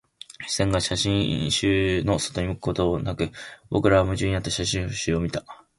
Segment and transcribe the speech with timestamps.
[0.47, 3.29] 視線が写真集の外に向くことはなく、
[3.69, 5.45] 僕らは夢中になって写真集を見た